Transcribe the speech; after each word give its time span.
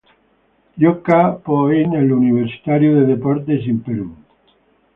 Gioca 0.83 1.29
poi 1.47 1.85
nell'Universitario 1.87 2.91
de 2.95 3.05
Deportes 3.13 3.63
in 3.67 3.79
Perù. 3.85 4.09